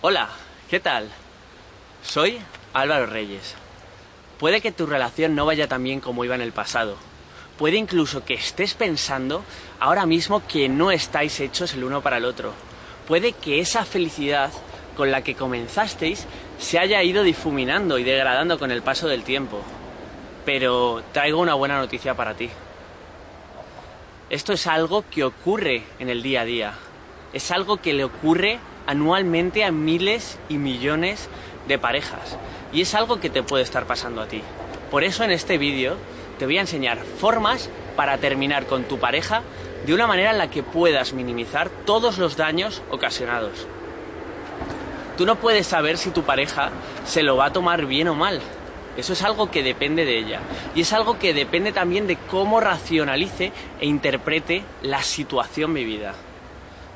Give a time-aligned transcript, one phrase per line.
[0.00, 0.30] Hola,
[0.70, 1.08] ¿qué tal?
[2.02, 2.38] Soy
[2.72, 3.54] Álvaro Reyes.
[4.38, 6.96] Puede que tu relación no vaya tan bien como iba en el pasado.
[7.58, 9.44] Puede incluso que estés pensando
[9.78, 12.52] ahora mismo que no estáis hechos el uno para el otro.
[13.06, 14.50] Puede que esa felicidad
[14.96, 16.26] con la que comenzasteis
[16.58, 19.60] se haya ido difuminando y degradando con el paso del tiempo.
[20.44, 22.50] Pero traigo una buena noticia para ti.
[24.32, 26.72] Esto es algo que ocurre en el día a día.
[27.34, 31.28] Es algo que le ocurre anualmente a miles y millones
[31.68, 32.38] de parejas.
[32.72, 34.40] Y es algo que te puede estar pasando a ti.
[34.90, 35.98] Por eso en este vídeo
[36.38, 39.42] te voy a enseñar formas para terminar con tu pareja
[39.84, 43.66] de una manera en la que puedas minimizar todos los daños ocasionados.
[45.18, 46.70] Tú no puedes saber si tu pareja
[47.04, 48.40] se lo va a tomar bien o mal.
[48.96, 50.40] Eso es algo que depende de ella.
[50.74, 56.14] Y es algo que depende también de cómo racionalice e interprete la situación vivida.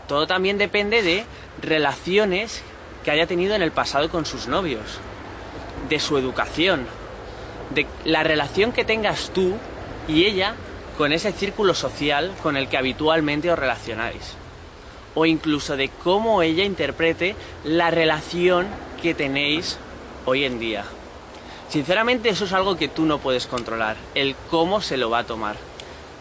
[0.06, 1.24] Todo también depende de
[1.62, 2.62] relaciones
[3.04, 4.98] que haya tenido en el pasado con sus novios,
[5.88, 6.86] de su educación,
[7.74, 9.56] de la relación que tengas tú
[10.06, 10.54] y ella
[10.98, 14.34] con ese círculo social con el que habitualmente os relacionáis.
[15.14, 18.66] O incluso de cómo ella interprete la relación
[19.00, 19.78] que tenéis
[20.26, 20.84] hoy en día.
[21.68, 25.26] Sinceramente eso es algo que tú no puedes controlar, el cómo se lo va a
[25.26, 25.56] tomar.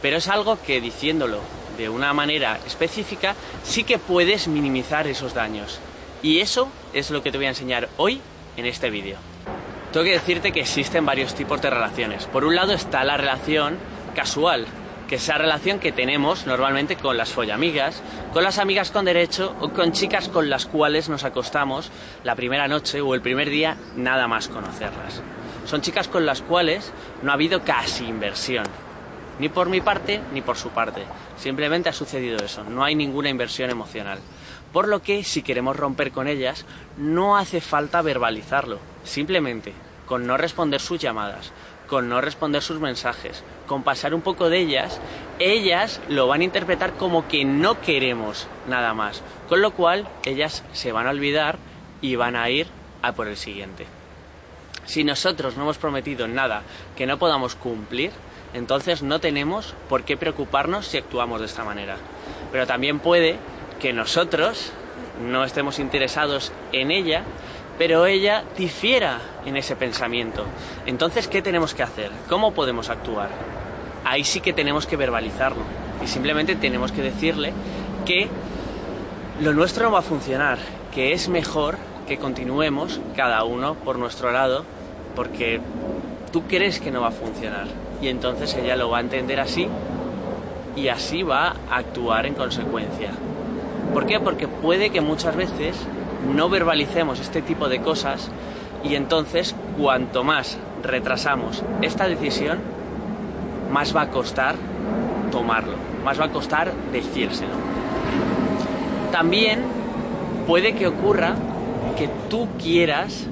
[0.01, 1.39] Pero es algo que diciéndolo
[1.77, 5.79] de una manera específica sí que puedes minimizar esos daños.
[6.23, 8.21] Y eso es lo que te voy a enseñar hoy
[8.57, 9.17] en este vídeo.
[9.91, 12.25] Tengo que decirte que existen varios tipos de relaciones.
[12.25, 13.77] Por un lado está la relación
[14.15, 14.65] casual,
[15.07, 18.01] que es esa relación que tenemos normalmente con las follamigas,
[18.33, 21.91] con las amigas con derecho o con chicas con las cuales nos acostamos
[22.23, 25.21] la primera noche o el primer día nada más conocerlas.
[25.65, 28.65] Son chicas con las cuales no ha habido casi inversión,
[29.39, 31.03] ni por mi parte ni por su parte.
[31.37, 34.19] Simplemente ha sucedido eso, no hay ninguna inversión emocional.
[34.71, 36.65] Por lo que si queremos romper con ellas,
[36.97, 39.73] no hace falta verbalizarlo, simplemente
[40.05, 41.51] con no responder sus llamadas,
[41.87, 44.99] con no responder sus mensajes, con pasar un poco de ellas,
[45.39, 49.21] ellas lo van a interpretar como que no queremos nada más.
[49.49, 51.57] Con lo cual, ellas se van a olvidar
[52.01, 52.67] y van a ir
[53.01, 53.85] a por el siguiente.
[54.85, 56.63] Si nosotros no hemos prometido nada
[56.95, 58.11] que no podamos cumplir,
[58.53, 61.97] entonces no tenemos por qué preocuparnos si actuamos de esta manera.
[62.51, 63.37] Pero también puede
[63.79, 64.71] que nosotros
[65.21, 67.23] no estemos interesados en ella
[67.77, 70.45] pero ella difiera en ese pensamiento.
[70.85, 72.11] Entonces, ¿qué tenemos que hacer?
[72.29, 73.29] ¿Cómo podemos actuar?
[74.03, 75.61] Ahí sí que tenemos que verbalizarlo
[76.03, 77.53] y simplemente tenemos que decirle
[78.05, 78.29] que
[79.41, 80.57] lo nuestro no va a funcionar,
[80.93, 81.77] que es mejor
[82.07, 84.63] que continuemos cada uno por nuestro lado
[85.15, 85.59] porque
[86.31, 87.67] tú crees que no va a funcionar
[88.01, 89.67] y entonces ella lo va a entender así
[90.75, 93.11] y así va a actuar en consecuencia.
[93.95, 94.19] ¿Por qué?
[94.19, 95.77] Porque puede que muchas veces
[96.35, 98.29] no verbalicemos este tipo de cosas
[98.83, 102.59] y entonces cuanto más retrasamos esta decisión,
[103.71, 104.55] más va a costar
[105.31, 107.53] tomarlo, más va a costar decírselo.
[109.13, 109.61] También
[110.45, 111.35] puede que ocurra
[111.97, 113.27] que tú quieras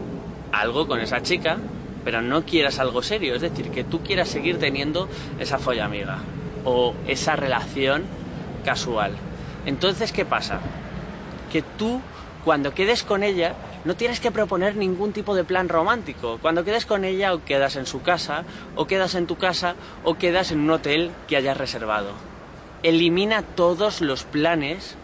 [0.54, 1.58] algo con esa chica,
[2.06, 5.10] pero no quieras algo serio, es decir, que tú quieras seguir teniendo
[5.40, 6.20] esa folla amiga
[6.64, 8.04] o esa relación
[8.64, 9.12] casual.
[9.66, 10.60] Entonces, ¿qué pasa?
[11.52, 12.02] Que tú
[12.44, 16.40] cuando quedes con ella, no tienes que proponer ningún tipo de plan romántico.
[16.42, 18.44] Cuando quedes con ella, o quedas en su casa,
[18.76, 22.12] o quedas en tu casa, o quedas en un hotel que hayas reservado.
[22.84, 24.98] Elimina todos los planes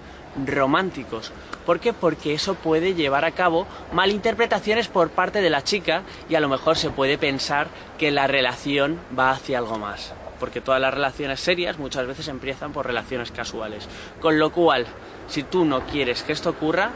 [0.46, 1.32] románticos.
[1.66, 1.94] ¿Por qué?
[1.94, 6.50] Porque eso puede llevar a cabo malinterpretaciones por parte de la chica y a lo
[6.50, 7.68] mejor se puede pensar
[7.98, 10.14] que la relación va hacia algo más.
[10.40, 13.88] Porque todas las relaciones serias muchas veces empiezan por relaciones casuales.
[14.22, 14.86] Con lo cual,
[15.28, 16.92] si tú no quieres que esto ocurra,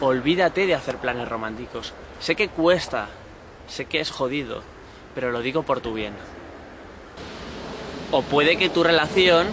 [0.00, 1.92] olvídate de hacer planes románticos.
[2.20, 3.08] Sé que cuesta,
[3.68, 4.62] sé que es jodido,
[5.14, 6.14] pero lo digo por tu bien.
[8.10, 9.48] O puede que tu relación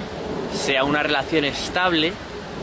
[0.54, 2.14] sea una relación estable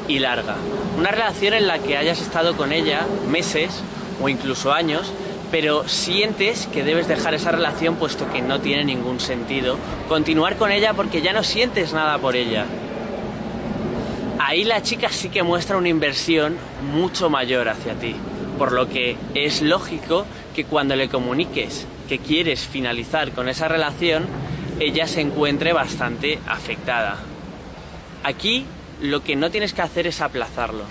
[0.06, 0.56] y larga.
[0.96, 3.82] Una relación en la que hayas estado con ella meses
[4.22, 5.12] o incluso años,
[5.50, 9.76] pero sientes que debes dejar esa relación puesto que no tiene ningún sentido
[10.08, 12.66] continuar con ella porque ya no sientes nada por ella
[14.48, 16.56] ahí la chica sí que muestra una inversión
[16.90, 18.16] mucho mayor hacia ti,
[18.56, 20.24] por lo que es lógico
[20.54, 24.26] que cuando le comuniques que quieres finalizar con esa relación,
[24.80, 27.18] ella se encuentre bastante afectada.
[28.24, 28.64] Aquí
[29.02, 30.84] lo que no tienes que hacer es aplazarlo.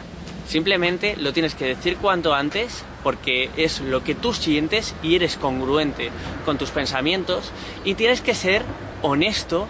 [0.47, 5.35] Simplemente lo tienes que decir cuanto antes porque es lo que tú sientes y eres
[5.35, 6.09] congruente
[6.45, 7.51] con tus pensamientos
[7.83, 8.63] y tienes que ser
[9.01, 9.67] honesto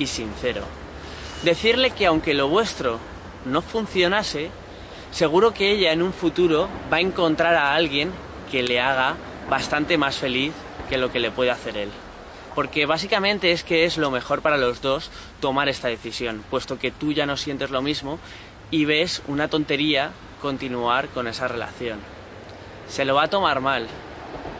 [0.00, 0.62] y sincero.
[1.44, 2.98] Decirle que aunque lo vuestro
[3.44, 4.50] no funcionase,
[5.12, 8.10] seguro que ella en un futuro va a encontrar a alguien
[8.50, 9.14] que le haga
[9.48, 10.52] bastante más feliz
[10.88, 11.90] que lo que le puede hacer él.
[12.56, 16.90] Porque básicamente es que es lo mejor para los dos tomar esta decisión, puesto que
[16.90, 18.18] tú ya no sientes lo mismo
[18.70, 20.10] y ves una tontería
[20.40, 21.98] continuar con esa relación.
[22.88, 23.86] Se lo va a tomar mal,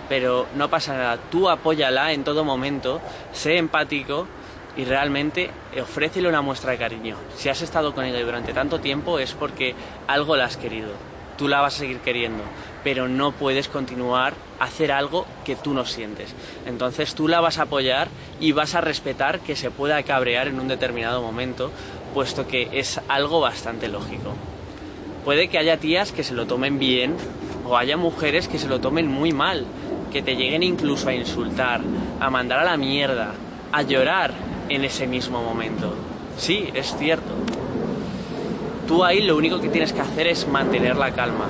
[0.09, 1.19] pero no pasa nada.
[1.31, 3.01] Tú apóyala en todo momento,
[3.33, 4.27] sé empático
[4.77, 5.51] y realmente
[5.81, 7.17] ofrécele una muestra de cariño.
[7.37, 9.75] Si has estado con ella durante tanto tiempo es porque
[10.07, 10.91] algo la has querido.
[11.37, 12.43] Tú la vas a seguir queriendo,
[12.83, 16.35] pero no puedes continuar a hacer algo que tú no sientes.
[16.67, 18.09] Entonces tú la vas a apoyar
[18.41, 21.71] y vas a respetar que se pueda cabrear en un determinado momento,
[22.15, 24.33] puesto que es algo bastante lógico.
[25.25, 27.17] Puede que haya tías que se lo tomen bien
[27.67, 29.67] o haya mujeres que se lo tomen muy mal,
[30.13, 31.81] que te lleguen incluso a insultar,
[32.21, 33.35] a mandar a la mierda,
[33.73, 34.33] a llorar
[34.69, 35.95] en ese mismo momento.
[36.39, 37.35] Sí, es cierto.
[38.87, 41.47] Tú ahí lo único que tienes que hacer es mantener la calma.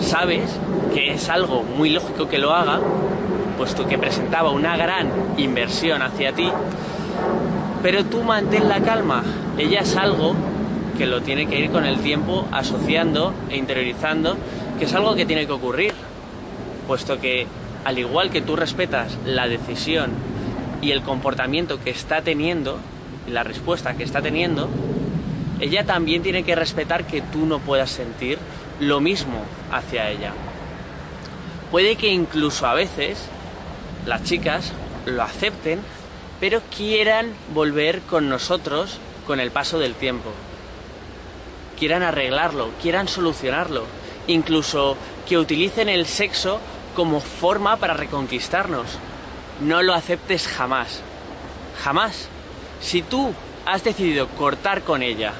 [0.00, 0.58] Sabes
[0.94, 2.80] que es algo muy lógico que lo haga,
[3.56, 6.48] puesto que presentaba una gran inversión hacia ti,
[7.82, 9.24] pero tú mantén la calma.
[9.58, 10.34] Ella es algo
[10.96, 14.36] que lo tiene que ir con el tiempo asociando e interiorizando,
[14.78, 15.92] que es algo que tiene que ocurrir,
[16.86, 17.46] puesto que
[17.84, 20.10] al igual que tú respetas la decisión
[20.80, 22.78] y el comportamiento que está teniendo,
[23.26, 24.68] y la respuesta que está teniendo,
[25.60, 28.38] ella también tiene que respetar que tú no puedas sentir
[28.80, 30.32] lo mismo hacia ella.
[31.70, 33.18] Puede que incluso a veces
[34.06, 34.72] las chicas
[35.04, 35.80] lo acepten,
[36.40, 40.30] pero quieran volver con nosotros con el paso del tiempo.
[41.78, 43.84] Quieran arreglarlo, quieran solucionarlo,
[44.28, 44.96] incluso
[45.28, 46.60] que utilicen el sexo
[46.94, 48.98] como forma para reconquistarnos.
[49.60, 51.02] No lo aceptes jamás.
[51.82, 52.28] Jamás.
[52.80, 53.34] Si tú
[53.66, 55.34] has decidido cortar con ella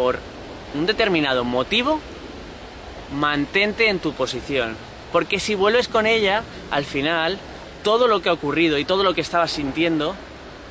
[0.00, 0.18] por
[0.74, 2.00] un determinado motivo,
[3.12, 4.74] mantente en tu posición.
[5.12, 7.38] Porque si vuelves con ella, al final,
[7.82, 10.16] todo lo que ha ocurrido y todo lo que estabas sintiendo,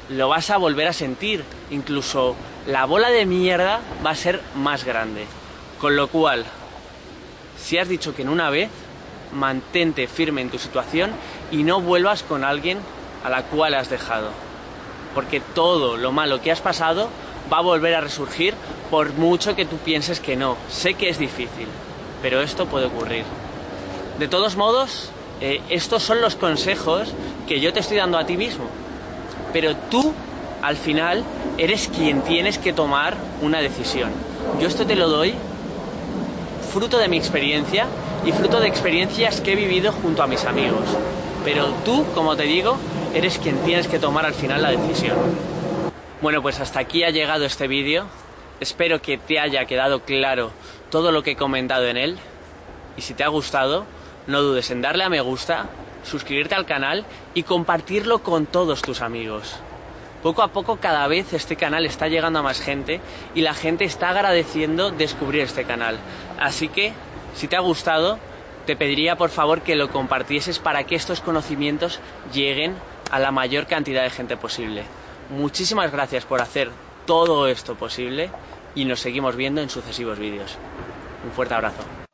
[0.09, 1.43] lo vas a volver a sentir.
[1.69, 2.35] Incluso
[2.65, 5.27] la bola de mierda va a ser más grande.
[5.79, 6.43] Con lo cual,
[7.55, 8.71] si has dicho que en una vez,
[9.31, 11.11] mantente firme en tu situación
[11.51, 12.79] y no vuelvas con alguien
[13.23, 14.31] a la cual has dejado.
[15.13, 17.09] Porque todo lo malo que has pasado
[17.51, 18.53] va a volver a resurgir
[18.89, 20.57] por mucho que tú pienses que no.
[20.69, 21.67] Sé que es difícil,
[22.21, 23.23] pero esto puede ocurrir.
[24.19, 25.11] De todos modos,
[25.41, 27.13] eh, estos son los consejos
[27.47, 28.65] que yo te estoy dando a ti mismo.
[29.53, 30.13] Pero tú,
[30.61, 31.23] al final,
[31.57, 34.11] eres quien tienes que tomar una decisión.
[34.59, 35.33] Yo esto te lo doy
[36.71, 37.87] fruto de mi experiencia
[38.25, 40.83] y fruto de experiencias que he vivido junto a mis amigos.
[41.43, 42.77] Pero tú, como te digo,
[43.13, 45.17] eres quien tienes que tomar al final la decisión.
[46.21, 48.05] Bueno, pues hasta aquí ha llegado este vídeo.
[48.59, 50.51] Espero que te haya quedado claro
[50.91, 52.17] todo lo que he comentado en él.
[52.97, 53.85] Y si te ha gustado,
[54.27, 55.69] no dudes en darle a me gusta,
[56.03, 59.55] suscribirte al canal y compartirlo con todos tus amigos.
[60.21, 62.99] Poco a poco cada vez este canal está llegando a más gente
[63.33, 65.97] y la gente está agradeciendo descubrir este canal.
[66.37, 66.91] Así que,
[67.33, 68.19] si te ha gustado,
[68.65, 72.01] te pediría por favor que lo compartieses para que estos conocimientos
[72.33, 72.75] lleguen
[73.09, 74.83] a la mayor cantidad de gente posible.
[75.29, 76.71] Muchísimas gracias por hacer
[77.05, 78.29] todo esto posible
[78.75, 80.57] y nos seguimos viendo en sucesivos vídeos.
[81.23, 82.08] Un fuerte abrazo.